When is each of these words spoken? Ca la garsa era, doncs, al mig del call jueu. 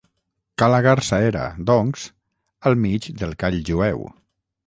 Ca 0.61 0.69
la 0.75 0.79
garsa 0.85 1.19
era, 1.25 1.43
doncs, 1.71 2.07
al 2.71 2.79
mig 2.87 3.07
del 3.23 3.39
call 3.45 3.61
jueu. 3.71 4.05